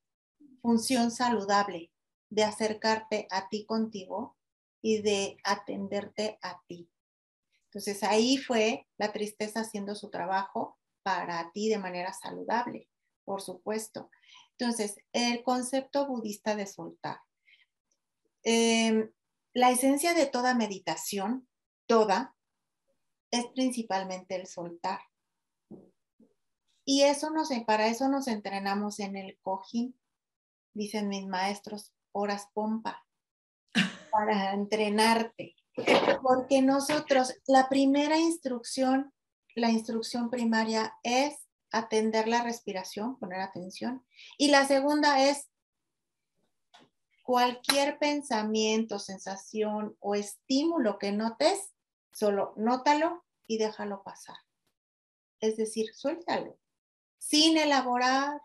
[0.62, 1.90] función saludable
[2.30, 4.37] de acercarte a ti contigo
[4.82, 6.90] y de atenderte a ti.
[7.66, 12.88] Entonces ahí fue la tristeza haciendo su trabajo para ti de manera saludable,
[13.24, 14.10] por supuesto.
[14.58, 17.20] Entonces, el concepto budista de soltar.
[18.42, 19.10] Em,
[19.54, 21.48] la esencia de toda meditación,
[21.86, 22.34] toda,
[23.30, 25.00] es principalmente el soltar.
[26.84, 29.98] Y eso nos, para eso nos entrenamos en el cojín,
[30.74, 33.06] dicen mis maestros, horas pompa,
[34.18, 35.54] para entrenarte.
[36.22, 39.12] Porque nosotros, la primera instrucción,
[39.54, 41.36] la instrucción primaria es
[41.70, 44.04] atender la respiración, poner atención.
[44.36, 45.48] Y la segunda es
[47.22, 51.74] cualquier pensamiento, sensación o estímulo que notes,
[52.12, 54.36] solo nótalo y déjalo pasar.
[55.40, 56.58] Es decir, suéltalo
[57.18, 58.40] sin elaborar,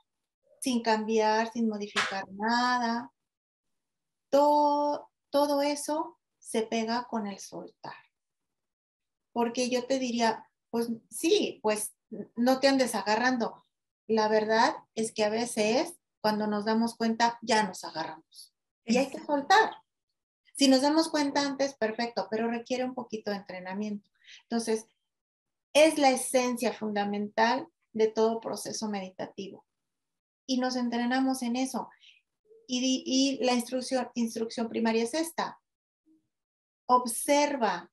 [0.60, 3.12] sin cambiar, sin modificar nada.
[4.30, 7.96] Todo, todo eso se pega con el soltar.
[9.32, 11.96] Porque yo te diría, pues sí, pues
[12.36, 13.66] no te andes agarrando.
[14.06, 18.54] La verdad es que a veces cuando nos damos cuenta ya nos agarramos.
[18.86, 19.72] Y hay que soltar.
[20.56, 24.08] Si nos damos cuenta antes, perfecto, pero requiere un poquito de entrenamiento.
[24.44, 24.86] Entonces,
[25.74, 29.66] es la esencia fundamental de todo proceso meditativo.
[30.46, 31.90] Y nos entrenamos en eso.
[32.68, 35.60] Y, la instrucción, instrucción primaria es esta.
[36.86, 37.92] Observa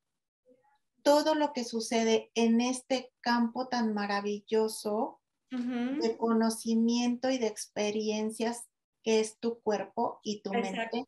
[1.03, 8.69] todo lo que sucede en este campo tan maravilloso de conocimiento y de experiencias
[9.03, 11.07] que es tu cuerpo y tu mente.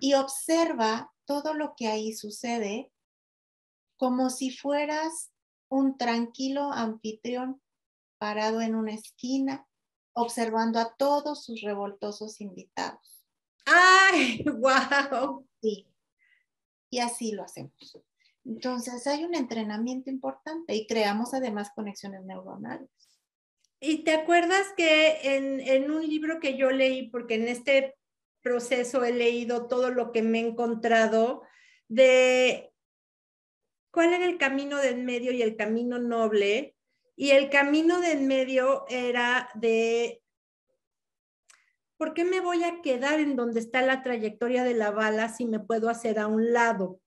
[0.00, 2.92] Y observa todo lo que ahí sucede
[3.96, 5.32] como si fueras
[5.68, 7.62] un tranquilo anfitrión
[8.18, 9.66] parado en una esquina,
[10.16, 13.26] observando a todos sus revoltosos invitados.
[13.66, 15.46] ¡Ay, wow!
[15.60, 15.86] Sí,
[16.90, 17.72] y así lo hacemos.
[18.44, 22.88] Entonces hay un entrenamiento importante y creamos además conexiones neuronales.
[23.78, 27.96] ¿Y te acuerdas que en, en un libro que yo leí, porque en este
[28.40, 31.42] proceso he leído todo lo que me he encontrado
[31.88, 32.72] de
[33.90, 36.75] cuál era el camino del medio y el camino noble.
[37.16, 40.22] Y el camino del medio era de,
[41.96, 45.46] ¿por qué me voy a quedar en donde está la trayectoria de la bala si
[45.46, 47.00] me puedo hacer a un lado?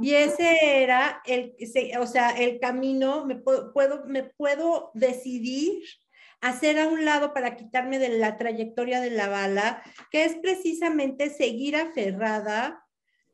[0.00, 1.56] Y ese era el,
[1.98, 5.82] o sea, el camino, me puedo, me puedo decidir
[6.40, 9.82] hacer a un lado para quitarme de la trayectoria de la bala,
[10.12, 12.86] que es precisamente seguir aferrada,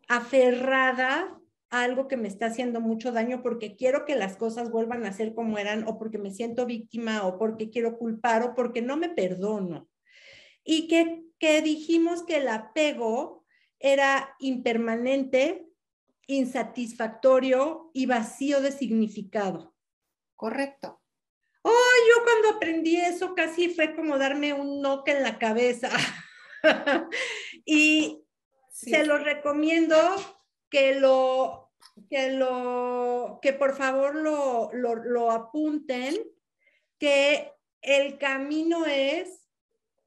[0.08, 1.38] aferrada
[1.82, 5.34] algo que me está haciendo mucho daño porque quiero que las cosas vuelvan a ser
[5.34, 9.08] como eran o porque me siento víctima o porque quiero culpar o porque no me
[9.08, 9.88] perdono.
[10.62, 13.44] Y que, que dijimos que el apego
[13.78, 15.66] era impermanente,
[16.26, 19.74] insatisfactorio y vacío de significado.
[20.36, 21.02] Correcto.
[21.62, 25.90] Oh, yo cuando aprendí eso casi fue como darme un knock en la cabeza.
[27.64, 28.24] y
[28.70, 29.96] se lo recomiendo
[30.68, 31.63] que lo
[32.08, 36.16] que, lo, que por favor lo, lo, apunten,
[36.98, 39.48] que el camino es,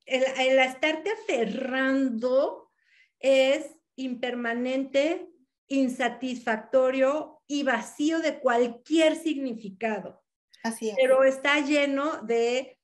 [0.05, 2.71] el, el estarte aferrando
[3.19, 5.29] es impermanente,
[5.67, 10.23] insatisfactorio y vacío de cualquier significado.
[10.63, 10.95] Así es.
[10.99, 12.79] Pero está lleno de,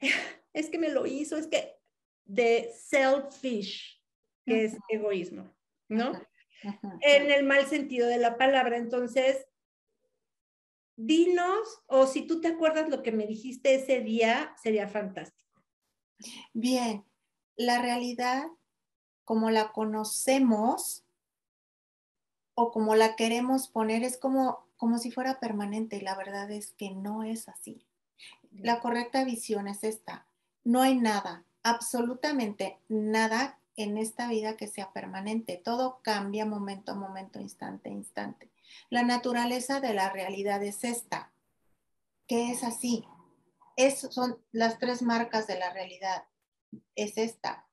[0.52, 1.76] es que me lo hizo, es que
[2.24, 4.02] de selfish,
[4.44, 5.54] que es egoísmo,
[5.88, 6.12] ¿no?
[6.62, 8.76] En el mal sentido de la palabra.
[8.76, 9.46] Entonces,
[10.96, 15.62] dinos, o si tú te acuerdas lo que me dijiste ese día, sería fantástico.
[16.52, 17.04] Bien,
[17.56, 18.46] la realidad
[19.24, 21.04] como la conocemos
[22.54, 26.72] o como la queremos poner es como, como si fuera permanente y la verdad es
[26.72, 27.86] que no es así.
[28.50, 30.26] La correcta visión es esta.
[30.64, 35.56] No hay nada, absolutamente nada en esta vida que sea permanente.
[35.56, 38.50] Todo cambia momento a momento, instante a instante.
[38.90, 41.32] La naturaleza de la realidad es esta,
[42.26, 43.06] que es así.
[43.76, 46.24] Esas son las tres marcas de la realidad.
[46.94, 47.66] Es esta,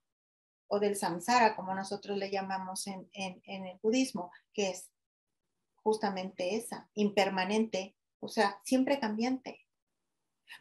[0.68, 4.92] o del samsara, como nosotros le llamamos en, en el budismo, que es
[5.84, 9.68] justamente esa, impermanente, o sea, siempre cambiante,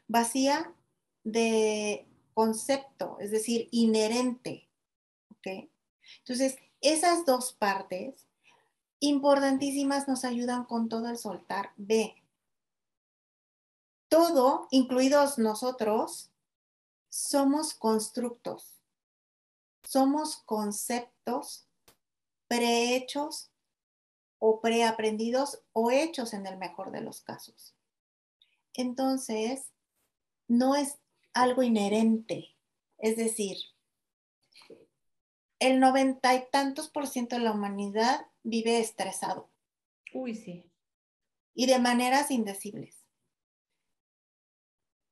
[0.06, 0.74] vacía
[1.22, 4.68] de concepto, es decir, inherente.
[5.46, 8.26] Entonces, esas dos partes
[9.00, 11.72] importantísimas nos ayudan con todo el soltar.
[11.76, 12.14] B.
[14.08, 16.30] Todo, incluidos nosotros,
[17.08, 18.80] somos constructos,
[19.82, 21.66] somos conceptos
[22.48, 23.50] prehechos
[24.38, 27.74] o preaprendidos o hechos en el mejor de los casos.
[28.74, 29.72] Entonces,
[30.48, 30.98] no es
[31.32, 32.54] algo inherente,
[32.98, 33.56] es decir,
[35.64, 39.48] el noventa y tantos por ciento de la humanidad vive estresado.
[40.12, 40.70] Uy, sí.
[41.54, 43.06] Y de maneras indecibles.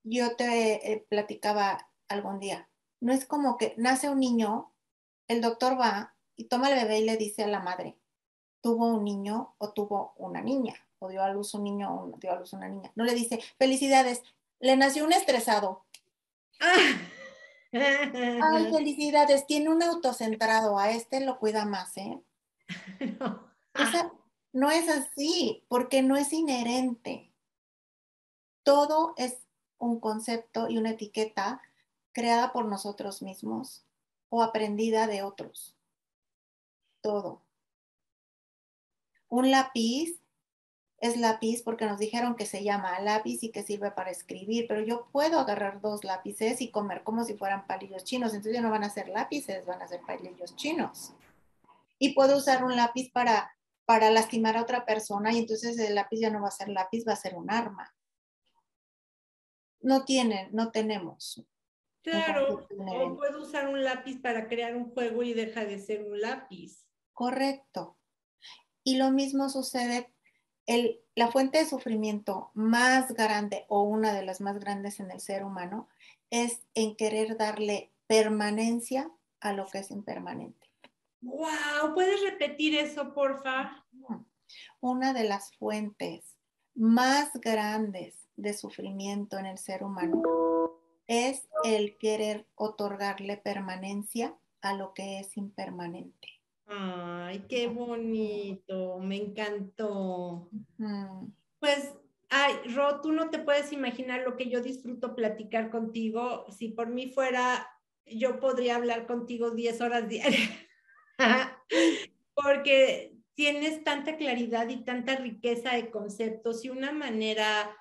[0.05, 2.69] Yo te eh, platicaba algún día,
[3.01, 4.75] no es como que nace un niño,
[5.27, 7.97] el doctor va y toma al bebé y le dice a la madre,
[8.61, 12.33] tuvo un niño o tuvo una niña, o dio a luz un niño o dio
[12.33, 12.93] a luz una niña.
[12.95, 14.23] No le dice, felicidades,
[14.61, 15.87] le nació un estresado.
[17.73, 22.21] Ay, felicidades, tiene un autocentrado, a este lo cuida más, ¿eh?
[23.19, 23.51] No.
[24.53, 27.33] no es así, porque no es inherente.
[28.63, 29.39] Todo es
[29.79, 31.61] un concepto y una etiqueta
[32.13, 33.85] creada por nosotros mismos
[34.29, 35.75] o aprendida de otros.
[37.01, 37.43] Todo.
[39.29, 40.22] Un lápiz
[41.03, 44.83] es lápiz porque nos dijeron que se llama lápiz y que sirve para escribir, pero
[44.83, 48.71] yo puedo agarrar dos lápices y comer como si fueran palillos chinos, entonces ya no
[48.71, 51.13] van a ser lápices, van a ser palillos chinos.
[51.99, 53.53] Y puedo usar un lápiz para,
[53.85, 57.05] para lastimar a otra persona y entonces el lápiz ya no va a ser lápiz,
[57.07, 57.93] va a ser un arma.
[59.81, 61.45] No tienen, no tenemos.
[62.03, 66.21] Claro, o puedo usar un lápiz para crear un juego y deja de ser un
[66.21, 66.87] lápiz.
[67.13, 67.99] Correcto.
[68.85, 70.12] Y lo mismo sucede,
[70.67, 75.21] el, la fuente de sufrimiento más grande o una de las más grandes en el
[75.21, 75.89] ser humano
[76.31, 79.11] es en querer darle permanencia
[79.41, 80.69] a lo que es impermanente.
[81.21, 81.95] ¡Wow!
[81.95, 83.85] ¿Puedes repetir eso, porfa?
[84.81, 86.37] Una de las fuentes
[86.75, 90.23] más grandes de sufrimiento en el ser humano
[91.07, 96.42] es el querer otorgarle permanencia a lo que es impermanente.
[96.67, 100.49] Ay, qué bonito, me encantó.
[101.59, 101.95] Pues,
[102.31, 106.47] ay, Ro, tú no te puedes imaginar lo que yo disfruto platicar contigo.
[106.51, 107.69] Si por mí fuera,
[108.07, 110.51] yo podría hablar contigo 10 horas diarias,
[112.35, 117.77] porque tienes tanta claridad y tanta riqueza de conceptos y una manera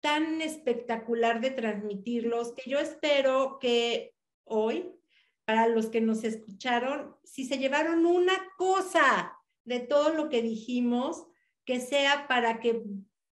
[0.00, 4.14] tan espectacular de transmitirlos que yo espero que
[4.44, 4.92] hoy
[5.44, 11.26] para los que nos escucharon, si se llevaron una cosa de todo lo que dijimos,
[11.64, 12.82] que sea para que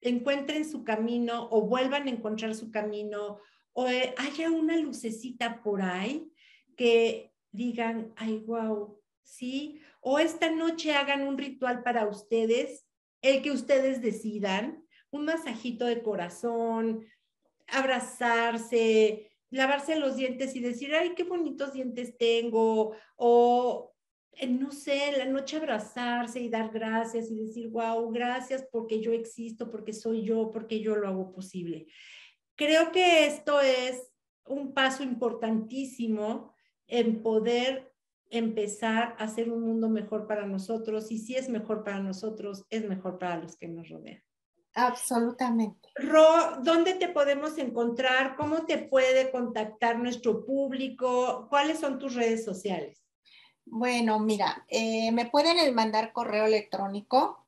[0.01, 3.39] encuentren su camino o vuelvan a encontrar su camino
[3.73, 6.31] o eh, haya una lucecita por ahí
[6.75, 12.87] que digan, ay, wow, sí, o esta noche hagan un ritual para ustedes,
[13.21, 17.05] el que ustedes decidan, un masajito de corazón,
[17.67, 23.93] abrazarse, lavarse los dientes y decir, ay, qué bonitos dientes tengo, o
[24.33, 29.11] eh, no sé, la noche abrazarse y dar gracias y decir, wow, gracias porque yo
[29.11, 31.87] existo, porque soy yo, porque yo lo hago posible.
[32.55, 34.11] Creo que esto es
[34.45, 36.53] un paso importantísimo
[36.87, 37.93] en poder
[38.29, 42.87] empezar a hacer un mundo mejor para nosotros y si es mejor para nosotros, es
[42.87, 44.21] mejor para los que nos rodean.
[44.77, 45.89] Absolutamente.
[45.95, 48.35] Ro, ¿dónde te podemos encontrar?
[48.35, 51.47] ¿Cómo te puede contactar nuestro público?
[51.49, 53.01] ¿Cuáles son tus redes sociales?
[53.65, 57.43] Bueno, mira, eh, me pueden mandar correo electrónico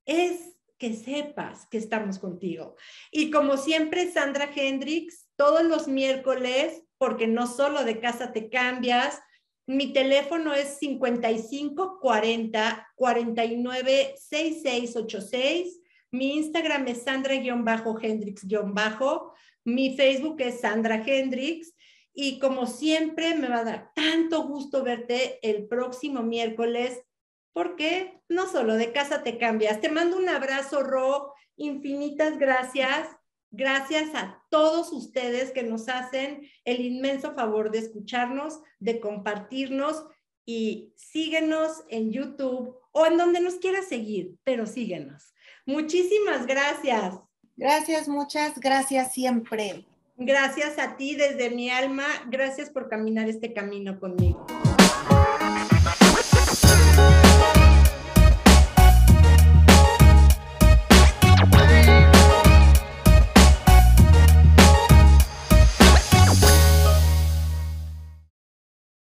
[0.05, 2.75] es que sepas que estamos contigo.
[3.11, 9.19] Y como siempre, Sandra Hendrix, todos los miércoles, porque no solo de casa te cambias,
[9.67, 15.81] mi teléfono es 55 40 49 6686.
[16.11, 18.47] Mi Instagram es Sandra-Hendrix-
[19.65, 21.75] mi Facebook es Sandra Hendrix.
[22.13, 27.03] Y como siempre, me va a dar tanto gusto verte el próximo miércoles,
[27.53, 29.81] porque no solo de casa te cambias.
[29.81, 31.33] Te mando un abrazo, Ro.
[31.57, 33.16] Infinitas gracias.
[33.51, 40.05] Gracias a todos ustedes que nos hacen el inmenso favor de escucharnos, de compartirnos
[40.45, 45.33] y síguenos en YouTube o en donde nos quieras seguir, pero síguenos.
[45.65, 47.15] Muchísimas gracias.
[47.55, 49.85] Gracias, muchas gracias siempre.
[50.17, 52.05] Gracias a ti desde mi alma.
[52.29, 54.45] Gracias por caminar este camino conmigo.